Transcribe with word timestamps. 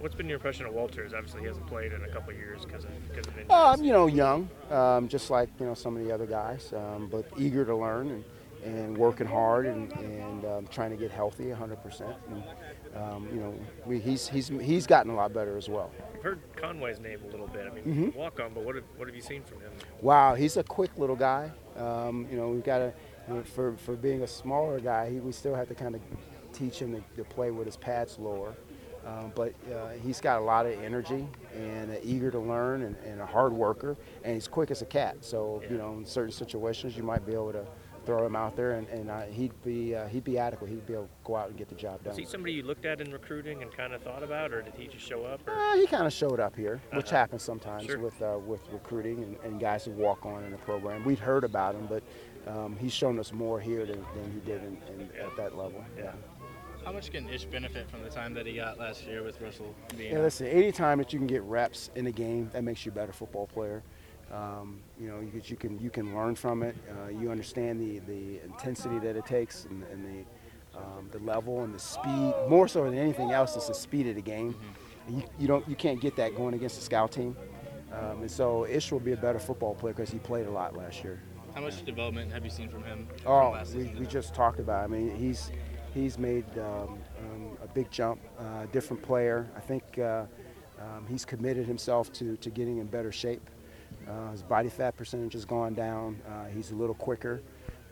What's 0.00 0.14
been 0.14 0.28
your 0.28 0.36
impression 0.36 0.64
of 0.64 0.72
Walters? 0.72 1.12
Obviously, 1.12 1.42
he 1.42 1.46
hasn't 1.46 1.66
played 1.66 1.92
in 1.92 2.02
a 2.02 2.08
couple 2.08 2.30
of 2.32 2.38
years 2.38 2.64
because 2.64 2.84
of 2.84 2.90
because 3.08 3.26
of 3.26 3.32
injuries. 3.38 3.50
Um, 3.50 3.84
you 3.84 3.92
know, 3.92 4.06
young, 4.06 4.48
um, 4.70 5.08
just 5.08 5.28
like 5.30 5.50
you 5.60 5.66
know 5.66 5.74
some 5.74 5.94
of 5.96 6.02
the 6.04 6.10
other 6.12 6.24
guys, 6.26 6.72
um, 6.72 7.08
but 7.10 7.26
eager 7.36 7.66
to 7.66 7.76
learn 7.76 8.08
and, 8.08 8.24
and 8.64 8.96
working 8.96 9.26
hard 9.26 9.66
and, 9.66 9.92
and 9.92 10.44
um, 10.46 10.66
trying 10.68 10.90
to 10.90 10.96
get 10.96 11.10
healthy 11.10 11.44
100%. 11.44 12.14
And, 12.30 12.42
um, 12.96 13.28
you 13.32 13.40
know, 13.40 13.54
we, 13.84 13.98
he's 14.00 14.26
he's 14.26 14.48
he's 14.48 14.86
gotten 14.86 15.10
a 15.10 15.14
lot 15.14 15.34
better 15.34 15.58
as 15.58 15.68
well. 15.68 15.90
I've 16.14 16.22
heard 16.22 16.40
Conway's 16.56 16.98
name 16.98 17.20
a 17.26 17.30
little 17.30 17.46
bit. 17.46 17.66
I 17.70 17.74
mean, 17.74 17.84
Mhm. 17.84 18.14
walk 18.16 18.40
on, 18.40 18.54
but 18.54 18.64
what 18.64 18.76
have, 18.76 18.84
what 18.96 19.06
have 19.06 19.14
you 19.14 19.22
seen 19.22 19.42
from 19.42 19.60
him? 19.60 19.70
Wow, 20.00 20.34
he's 20.34 20.56
a 20.56 20.62
quick 20.64 20.90
little 20.96 21.16
guy. 21.16 21.50
Um, 21.76 22.26
you 22.30 22.38
know, 22.38 22.48
we've 22.48 22.64
got 22.64 22.78
to 22.78 22.92
for 23.44 23.76
for 23.76 23.96
being 23.96 24.22
a 24.22 24.26
smaller 24.26 24.80
guy, 24.80 25.10
he, 25.10 25.20
we 25.20 25.32
still 25.32 25.54
have 25.54 25.68
to 25.68 25.74
kind 25.74 25.94
of 25.94 26.00
teach 26.54 26.78
him 26.80 26.94
to, 26.94 27.02
to 27.22 27.24
play 27.28 27.50
with 27.50 27.66
his 27.66 27.76
pads 27.76 28.18
lower. 28.18 28.54
Um, 29.06 29.32
but 29.34 29.54
uh, 29.72 29.90
he's 30.02 30.20
got 30.20 30.40
a 30.40 30.44
lot 30.44 30.66
of 30.66 30.72
energy 30.82 31.26
and 31.56 31.90
uh, 31.90 31.94
eager 32.02 32.30
to 32.30 32.38
learn 32.38 32.82
and, 32.82 32.96
and 33.06 33.20
a 33.20 33.26
hard 33.26 33.52
worker, 33.52 33.96
and 34.24 34.34
he's 34.34 34.46
quick 34.48 34.70
as 34.70 34.82
a 34.82 34.86
cat. 34.86 35.16
So 35.20 35.62
you 35.70 35.78
know, 35.78 35.94
in 35.94 36.04
certain 36.04 36.32
situations, 36.32 36.96
you 36.96 37.02
might 37.02 37.24
be 37.26 37.32
able 37.32 37.52
to 37.52 37.64
throw 38.06 38.24
him 38.26 38.34
out 38.36 38.56
there, 38.56 38.72
and, 38.72 38.86
and 38.88 39.10
uh, 39.10 39.22
he'd 39.22 39.52
be 39.62 39.94
uh, 39.94 40.06
he'd 40.08 40.24
be 40.24 40.38
adequate. 40.38 40.68
He'd 40.68 40.86
be 40.86 40.92
able 40.94 41.04
to 41.04 41.10
go 41.24 41.36
out 41.36 41.48
and 41.48 41.56
get 41.56 41.68
the 41.68 41.74
job 41.74 42.02
done. 42.02 42.12
Is 42.12 42.18
he 42.18 42.24
somebody 42.26 42.52
you 42.54 42.62
looked 42.62 42.84
at 42.84 43.00
in 43.00 43.10
recruiting 43.10 43.62
and 43.62 43.74
kind 43.74 43.92
of 43.94 44.02
thought 44.02 44.22
about, 44.22 44.52
or 44.52 44.60
did 44.62 44.74
he 44.74 44.86
just 44.86 45.04
show 45.06 45.24
up? 45.24 45.40
Or? 45.48 45.54
Uh, 45.54 45.76
he 45.76 45.86
kind 45.86 46.06
of 46.06 46.12
showed 46.12 46.38
up 46.40 46.54
here, 46.56 46.80
which 46.92 47.06
Uh-huh. 47.06 47.16
happens 47.16 47.42
sometimes 47.42 47.84
Sure. 47.84 47.98
with 47.98 48.20
uh, 48.22 48.38
with 48.46 48.60
recruiting 48.70 49.22
and, 49.22 49.36
and 49.44 49.60
guys 49.60 49.84
who 49.86 49.92
walk 49.92 50.26
on 50.26 50.44
in 50.44 50.50
the 50.50 50.58
program. 50.58 51.04
We'd 51.04 51.18
heard 51.18 51.44
about 51.44 51.74
him, 51.74 51.86
but 51.88 52.02
um, 52.46 52.76
he's 52.76 52.92
shown 52.92 53.18
us 53.18 53.32
more 53.32 53.60
here 53.60 53.84
than, 53.86 54.04
than 54.14 54.32
he 54.32 54.40
did 54.40 54.62
in, 54.62 54.76
in, 54.98 55.08
at 55.20 55.34
that 55.36 55.56
level. 55.56 55.82
Yeah. 55.98 56.12
How 56.84 56.92
much 56.92 57.12
can 57.12 57.28
Ish 57.28 57.44
benefit 57.44 57.90
from 57.90 58.02
the 58.02 58.08
time 58.08 58.34
that 58.34 58.46
he 58.46 58.54
got 58.54 58.78
last 58.78 59.06
year 59.06 59.22
with 59.22 59.40
Russell 59.40 59.74
being 59.96 60.12
Yeah, 60.12 60.20
listen, 60.20 60.46
anytime 60.46 60.98
that 60.98 61.12
you 61.12 61.18
can 61.18 61.26
get 61.26 61.42
reps 61.42 61.90
in 61.94 62.06
a 62.06 62.12
game, 62.12 62.50
that 62.52 62.64
makes 62.64 62.84
you 62.84 62.92
a 62.92 62.94
better 62.94 63.12
football 63.12 63.46
player. 63.46 63.82
Um, 64.32 64.80
you 64.98 65.08
know, 65.08 65.20
you, 65.20 65.42
you 65.44 65.56
can 65.56 65.78
you 65.80 65.90
can 65.90 66.14
learn 66.14 66.34
from 66.34 66.62
it. 66.62 66.76
Uh, 66.88 67.08
you 67.08 67.30
understand 67.30 67.80
the, 67.80 67.98
the 68.00 68.40
intensity 68.44 68.98
that 69.00 69.16
it 69.16 69.26
takes 69.26 69.64
and, 69.64 69.82
and 69.92 70.04
the 70.04 70.78
um, 70.78 71.08
the 71.10 71.18
level 71.18 71.64
and 71.64 71.74
the 71.74 71.78
speed. 71.78 72.32
More 72.48 72.68
so 72.68 72.84
than 72.84 72.96
anything 72.96 73.32
else, 73.32 73.56
it's 73.56 73.68
the 73.68 73.74
speed 73.74 74.06
of 74.06 74.14
the 74.14 74.22
game. 74.22 74.54
And 75.06 75.16
you, 75.18 75.24
you 75.38 75.46
don't 75.48 75.68
you 75.68 75.74
can't 75.74 76.00
get 76.00 76.16
that 76.16 76.36
going 76.36 76.54
against 76.54 76.78
a 76.78 76.82
scout 76.82 77.12
team. 77.12 77.36
Um, 77.92 78.22
and 78.22 78.30
so 78.30 78.66
Ish 78.66 78.92
will 78.92 79.00
be 79.00 79.12
a 79.12 79.16
better 79.16 79.40
football 79.40 79.74
player 79.74 79.92
because 79.94 80.10
he 80.10 80.18
played 80.18 80.46
a 80.46 80.50
lot 80.50 80.76
last 80.76 81.02
year. 81.02 81.20
How 81.54 81.60
much 81.60 81.84
development 81.84 82.32
have 82.32 82.44
you 82.44 82.50
seen 82.50 82.68
from 82.68 82.84
him 82.84 83.08
from 83.22 83.32
Oh, 83.32 83.50
last 83.50 83.74
we, 83.74 83.84
we 83.98 84.06
just 84.06 84.34
talked 84.34 84.60
about. 84.60 84.82
It. 84.82 84.84
I 84.84 84.86
mean, 84.86 85.16
he's 85.16 85.50
he's 85.94 86.18
made 86.18 86.44
um, 86.58 86.98
um, 87.18 87.58
a 87.62 87.68
big 87.68 87.90
jump. 87.90 88.20
Uh, 88.38 88.66
different 88.72 89.02
player. 89.02 89.48
I 89.56 89.60
think 89.60 89.98
uh, 89.98 90.24
um, 90.80 91.06
he's 91.08 91.24
committed 91.24 91.66
himself 91.66 92.12
to 92.14 92.36
to 92.38 92.50
getting 92.50 92.78
in 92.78 92.86
better 92.86 93.12
shape. 93.12 93.48
Uh, 94.08 94.30
his 94.30 94.42
body 94.42 94.68
fat 94.68 94.96
percentage 94.96 95.32
has 95.32 95.44
gone 95.44 95.74
down. 95.74 96.20
Uh, 96.26 96.46
he's 96.46 96.70
a 96.70 96.74
little 96.74 96.94
quicker, 96.94 97.42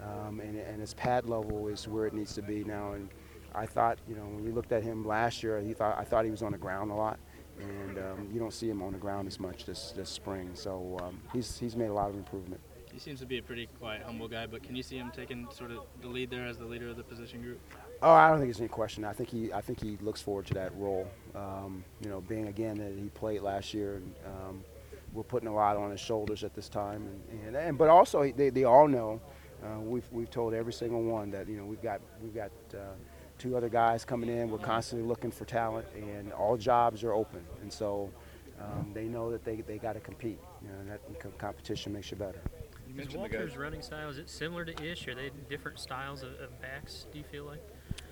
um, 0.00 0.40
and, 0.40 0.58
and 0.58 0.80
his 0.80 0.94
pad 0.94 1.28
level 1.28 1.68
is 1.68 1.86
where 1.86 2.06
it 2.06 2.14
needs 2.14 2.34
to 2.34 2.42
be 2.42 2.64
now. 2.64 2.92
And 2.92 3.08
I 3.54 3.66
thought, 3.66 3.98
you 4.08 4.14
know, 4.14 4.22
when 4.22 4.44
we 4.44 4.50
looked 4.50 4.72
at 4.72 4.82
him 4.82 5.06
last 5.06 5.42
year, 5.42 5.60
he 5.60 5.74
thought 5.74 5.96
I 5.98 6.04
thought 6.04 6.24
he 6.24 6.30
was 6.30 6.42
on 6.42 6.52
the 6.52 6.58
ground 6.58 6.90
a 6.90 6.94
lot, 6.94 7.18
and 7.60 7.98
um, 7.98 8.28
you 8.32 8.40
don't 8.40 8.52
see 8.52 8.68
him 8.68 8.82
on 8.82 8.92
the 8.92 8.98
ground 8.98 9.28
as 9.28 9.38
much 9.38 9.64
this 9.64 9.92
this 9.96 10.08
spring. 10.08 10.50
So 10.54 10.96
um, 11.02 11.20
he's 11.32 11.58
he's 11.58 11.76
made 11.76 11.90
a 11.90 11.94
lot 11.94 12.10
of 12.10 12.16
improvement. 12.16 12.60
He 12.92 12.98
seems 12.98 13.20
to 13.20 13.26
be 13.26 13.38
a 13.38 13.42
pretty 13.42 13.68
quiet, 13.78 14.02
humble 14.02 14.28
guy, 14.28 14.46
but 14.46 14.62
can 14.62 14.76
you 14.76 14.82
see 14.82 14.98
him 14.98 15.10
taking 15.14 15.48
sort 15.50 15.70
of 15.70 15.78
the 16.02 16.08
lead 16.08 16.30
there 16.30 16.46
as 16.46 16.58
the 16.58 16.66
leader 16.66 16.88
of 16.88 16.96
the 16.96 17.02
position 17.02 17.40
group? 17.40 17.58
Oh, 18.02 18.10
I 18.10 18.28
don't 18.28 18.38
think 18.38 18.48
there's 18.48 18.60
any 18.60 18.68
question. 18.68 19.04
I 19.04 19.12
think 19.12 19.30
he, 19.30 19.52
I 19.52 19.62
think 19.62 19.80
he 19.80 19.96
looks 20.02 20.20
forward 20.20 20.46
to 20.46 20.54
that 20.54 20.76
role. 20.76 21.08
Um, 21.34 21.84
you 22.02 22.10
know, 22.10 22.20
being 22.20 22.48
again 22.48 22.76
that 22.78 22.92
he 22.98 23.08
played 23.10 23.40
last 23.40 23.72
year, 23.72 23.94
and 23.94 24.14
um, 24.26 24.64
we're 25.14 25.22
putting 25.22 25.48
a 25.48 25.54
lot 25.54 25.76
on 25.76 25.90
his 25.90 26.00
shoulders 26.00 26.44
at 26.44 26.54
this 26.54 26.68
time. 26.68 27.08
And, 27.30 27.46
and, 27.46 27.56
and 27.56 27.78
but 27.78 27.88
also 27.88 28.30
they, 28.30 28.50
they 28.50 28.64
all 28.64 28.88
know. 28.88 29.20
Uh, 29.64 29.78
we've 29.78 30.06
we've 30.10 30.30
told 30.30 30.52
every 30.52 30.72
single 30.72 31.02
one 31.02 31.30
that 31.30 31.48
you 31.48 31.56
know 31.56 31.64
we've 31.64 31.82
got 31.82 32.00
we've 32.20 32.34
got 32.34 32.50
uh, 32.74 32.94
two 33.38 33.56
other 33.56 33.68
guys 33.68 34.04
coming 34.04 34.28
in. 34.28 34.50
We're 34.50 34.58
constantly 34.58 35.06
looking 35.06 35.30
for 35.30 35.44
talent, 35.44 35.86
and 35.94 36.32
all 36.32 36.56
jobs 36.56 37.04
are 37.04 37.12
open. 37.12 37.44
And 37.62 37.72
so 37.72 38.10
um, 38.60 38.90
they 38.92 39.04
know 39.04 39.30
that 39.30 39.44
they 39.44 39.60
they 39.62 39.78
got 39.78 39.92
to 39.94 40.00
compete. 40.00 40.40
You 40.60 40.68
know, 40.68 40.74
and 40.80 40.90
that 40.90 41.20
co- 41.20 41.32
competition 41.38 41.92
makes 41.92 42.10
you 42.10 42.16
better. 42.16 42.40
Is 42.92 42.96
mentioned 42.98 43.24
the 43.24 43.28
guy- 43.28 43.38
Walter's 43.38 43.56
running 43.56 43.82
style 43.82 44.10
is 44.10 44.18
it 44.18 44.28
similar 44.28 44.64
to 44.64 44.84
Ish? 44.84 45.08
Are 45.08 45.14
they 45.14 45.30
different 45.48 45.78
styles 45.78 46.22
of, 46.22 46.32
of 46.40 46.60
backs? 46.60 47.06
Do 47.10 47.18
you 47.18 47.24
feel 47.24 47.44
like? 47.44 47.62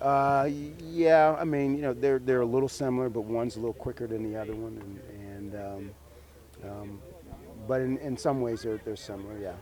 Uh, 0.00 0.48
yeah, 0.80 1.36
I 1.38 1.44
mean, 1.44 1.76
you 1.76 1.82
know, 1.82 1.94
they're 1.94 2.18
they're 2.18 2.40
a 2.40 2.46
little 2.46 2.68
similar, 2.68 3.08
but 3.08 3.22
one's 3.22 3.56
a 3.56 3.60
little 3.60 3.72
quicker 3.72 4.06
than 4.06 4.28
the 4.30 4.38
other 4.38 4.54
one, 4.54 4.80
and, 4.82 5.54
and 5.54 5.54
um, 5.54 5.90
um, 6.68 7.02
but 7.68 7.80
in, 7.80 7.98
in 7.98 8.16
some 8.16 8.40
ways 8.40 8.62
they're 8.62 8.80
they're 8.84 8.96
similar. 8.96 9.38
Yeah. 9.38 9.52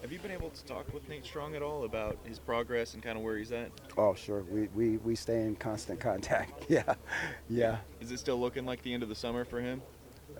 Have 0.00 0.12
you 0.12 0.18
been 0.18 0.30
able 0.32 0.50
to 0.50 0.64
talk 0.66 0.92
with 0.92 1.08
Nate 1.08 1.24
Strong 1.24 1.56
at 1.56 1.62
all 1.62 1.84
about 1.84 2.18
his 2.24 2.38
progress 2.38 2.92
and 2.92 3.02
kind 3.02 3.16
of 3.16 3.24
where 3.24 3.38
he's 3.38 3.52
at? 3.52 3.70
Oh, 3.96 4.14
sure. 4.14 4.42
We, 4.42 4.68
we 4.74 4.98
we 4.98 5.14
stay 5.16 5.40
in 5.40 5.56
constant 5.56 5.98
contact. 5.98 6.66
Yeah, 6.68 6.94
yeah. 7.48 7.78
Is 8.00 8.12
it 8.12 8.18
still 8.18 8.38
looking 8.38 8.64
like 8.66 8.82
the 8.82 8.92
end 8.94 9.02
of 9.02 9.08
the 9.08 9.14
summer 9.14 9.44
for 9.44 9.60
him? 9.60 9.82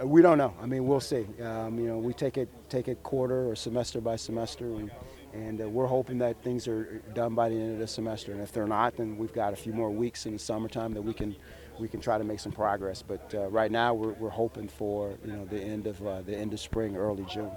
Uh, 0.00 0.06
we 0.06 0.22
don't 0.22 0.38
know. 0.38 0.54
I 0.60 0.66
mean, 0.66 0.86
we'll 0.86 1.00
see. 1.00 1.26
Um, 1.42 1.78
you 1.78 1.86
know, 1.86 1.98
we 1.98 2.12
take 2.12 2.36
it 2.36 2.48
take 2.68 2.88
it 2.88 3.02
quarter 3.02 3.48
or 3.48 3.54
semester 3.54 4.00
by 4.00 4.16
semester, 4.16 4.64
and 4.74 4.90
and 5.32 5.60
uh, 5.60 5.68
we're 5.68 5.86
hoping 5.86 6.18
that 6.18 6.42
things 6.42 6.66
are 6.66 7.02
done 7.14 7.34
by 7.34 7.48
the 7.48 7.54
end 7.54 7.72
of 7.72 7.78
the 7.78 7.86
semester. 7.86 8.32
And 8.32 8.40
if 8.40 8.52
they're 8.52 8.66
not, 8.66 8.96
then 8.96 9.16
we've 9.16 9.32
got 9.32 9.52
a 9.52 9.56
few 9.56 9.72
more 9.72 9.90
weeks 9.90 10.26
in 10.26 10.32
the 10.32 10.38
summertime 10.38 10.94
that 10.94 11.02
we 11.02 11.12
can 11.12 11.36
we 11.78 11.88
can 11.88 12.00
try 12.00 12.18
to 12.18 12.24
make 12.24 12.40
some 12.40 12.52
progress. 12.52 13.02
But 13.02 13.34
uh, 13.34 13.48
right 13.48 13.70
now, 13.70 13.94
we're, 13.94 14.12
we're 14.14 14.30
hoping 14.30 14.68
for 14.68 15.14
you 15.24 15.32
know 15.32 15.44
the 15.44 15.60
end 15.60 15.86
of 15.86 16.04
uh, 16.06 16.22
the 16.22 16.36
end 16.36 16.52
of 16.52 16.60
spring, 16.60 16.96
early 16.96 17.24
June. 17.24 17.50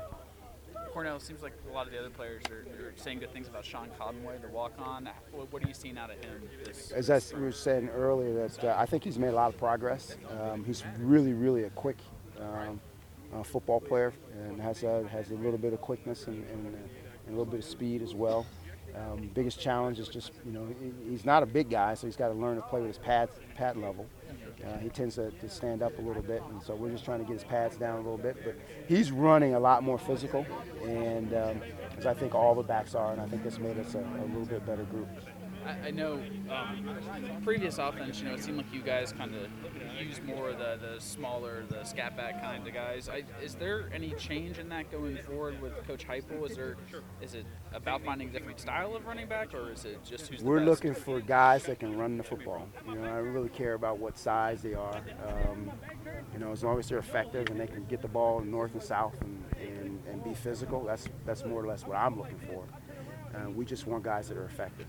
Cornell, 0.93 1.19
seems 1.19 1.43
like 1.43 1.53
a 1.69 1.73
lot 1.73 1.85
of 1.85 1.93
the 1.93 1.99
other 1.99 2.09
players 2.09 2.41
are, 2.49 2.65
are 2.83 2.93
saying 2.95 3.19
good 3.19 3.31
things 3.31 3.47
about 3.47 3.63
Sean 3.63 3.87
Conway, 3.99 4.39
the 4.41 4.47
walk-on. 4.47 5.07
What, 5.31 5.53
what 5.53 5.63
are 5.63 5.67
you 5.67 5.73
seeing 5.75 5.95
out 5.95 6.09
of 6.09 6.15
him? 6.23 6.41
This, 6.65 6.89
As 6.89 7.11
I 7.11 7.21
we 7.35 7.43
were 7.43 7.51
saying 7.51 7.89
earlier, 7.89 8.47
that 8.47 8.63
uh, 8.63 8.75
I 8.75 8.87
think 8.87 9.03
he's 9.03 9.19
made 9.19 9.27
a 9.27 9.35
lot 9.35 9.53
of 9.53 9.59
progress. 9.59 10.17
Um, 10.41 10.63
he's 10.63 10.83
really, 10.99 11.33
really 11.33 11.65
a 11.65 11.69
quick 11.69 11.97
um, 12.41 12.79
uh, 13.33 13.43
football 13.43 13.79
player 13.79 14.13
and 14.33 14.61
has 14.61 14.83
a, 14.83 15.07
has 15.07 15.31
a 15.31 15.35
little 15.35 15.57
bit 15.57 15.73
of 15.73 15.81
quickness 15.81 16.27
and, 16.27 16.43
and, 16.51 16.65
and 16.67 16.89
a 17.27 17.31
little 17.31 17.45
bit 17.45 17.59
of 17.59 17.65
speed 17.65 18.01
as 18.01 18.13
well. 18.13 18.45
Um, 18.95 19.29
biggest 19.33 19.59
challenge 19.59 19.99
is 19.99 20.07
just, 20.07 20.31
you 20.45 20.51
know, 20.51 20.65
he, 20.81 21.11
he's 21.11 21.25
not 21.25 21.43
a 21.43 21.45
big 21.45 21.69
guy, 21.69 21.93
so 21.93 22.07
he's 22.07 22.15
got 22.15 22.29
to 22.29 22.33
learn 22.33 22.55
to 22.55 22.63
play 22.63 22.79
with 22.79 22.89
his 22.89 22.97
pad, 22.97 23.29
pad 23.55 23.77
level. 23.77 24.07
Uh, 24.65 24.77
he 24.77 24.89
tends 24.89 25.15
to, 25.15 25.29
to 25.31 25.47
stand 25.47 25.83
up 25.83 25.97
a 25.99 26.01
little 26.01 26.23
bit, 26.23 26.41
and 26.49 26.63
so 26.63 26.73
we're 26.73 26.89
just 26.89 27.05
trying 27.05 27.19
to 27.19 27.25
get 27.25 27.33
his 27.33 27.43
pads 27.43 27.77
down 27.77 27.95
a 27.95 28.01
little 28.01 28.17
bit. 28.17 28.37
But 28.43 28.55
he's 28.87 29.11
running 29.11 29.53
a 29.53 29.59
lot 29.59 29.83
more 29.83 29.99
physical, 29.99 30.45
and 30.83 31.31
um, 31.33 31.61
as 31.97 32.07
I 32.07 32.15
think 32.15 32.33
all 32.33 32.55
the 32.55 32.63
backs 32.63 32.95
are, 32.95 33.11
and 33.11 33.21
I 33.21 33.27
think 33.27 33.43
that's 33.43 33.59
made 33.59 33.77
us 33.77 33.93
a, 33.93 33.99
a 33.99 34.25
little 34.29 34.45
bit 34.45 34.65
better 34.65 34.83
group. 34.83 35.07
I, 35.67 35.87
I 35.87 35.91
know 35.91 36.21
um, 36.49 37.41
previous 37.43 37.77
offense, 37.77 38.19
you 38.19 38.27
know, 38.27 38.33
it 38.35 38.43
seemed 38.43 38.57
like 38.57 38.73
you 38.73 38.81
guys 38.81 39.11
kind 39.11 39.35
of 39.35 39.47
use 40.01 40.21
more 40.25 40.49
of 40.49 40.59
the, 40.59 40.77
the 40.79 41.01
smaller, 41.01 41.63
the 41.69 41.83
scat 41.83 42.15
back 42.15 42.41
kind 42.41 42.65
of 42.65 42.73
guys. 42.73 43.09
I, 43.09 43.23
is 43.43 43.55
there 43.55 43.89
any 43.93 44.11
change 44.11 44.59
in 44.59 44.69
that 44.69 44.91
going 44.91 45.17
forward 45.17 45.61
with 45.61 45.73
Coach 45.85 46.07
Heupel? 46.07 46.49
Is 46.49 46.55
there 46.55 46.75
is 47.21 47.33
it 47.33 47.45
about 47.73 48.03
finding 48.03 48.29
a 48.29 48.31
different 48.31 48.59
style 48.59 48.95
of 48.95 49.05
running 49.05 49.27
back, 49.27 49.53
or 49.53 49.71
is 49.71 49.83
it 49.85 50.03
just 50.05 50.27
who's 50.27 50.41
We're 50.41 50.61
looking 50.61 50.93
for 50.93 51.19
guys 51.19 51.63
that 51.63 51.79
can 51.79 51.97
run 51.97 52.17
the 52.17 52.23
football. 52.23 52.67
You 52.87 52.95
know, 52.95 53.03
I 53.03 53.17
don't 53.17 53.33
really 53.33 53.49
care 53.49 53.73
about 53.73 53.97
what 53.97 54.17
size 54.17 54.61
they 54.61 54.73
are. 54.73 55.01
Um, 55.27 55.71
you 56.33 56.39
know, 56.39 56.51
as 56.51 56.63
long 56.63 56.79
as 56.79 56.87
they're 56.87 56.99
effective 56.99 57.49
and 57.49 57.59
they 57.59 57.67
can 57.67 57.83
get 57.85 58.01
the 58.01 58.07
ball 58.07 58.39
north 58.39 58.73
and 58.73 58.83
south 58.83 59.19
and, 59.21 59.43
and, 59.59 59.99
and 60.09 60.23
be 60.23 60.33
physical, 60.33 60.83
that's 60.85 61.07
that's 61.25 61.43
more 61.43 61.63
or 61.63 61.67
less 61.67 61.85
what 61.85 61.97
I'm 61.97 62.17
looking 62.17 62.39
for. 62.47 62.63
Uh, 63.35 63.49
we 63.49 63.65
just 63.65 63.87
want 63.87 64.03
guys 64.03 64.29
that 64.29 64.37
are 64.37 64.45
effective. 64.45 64.85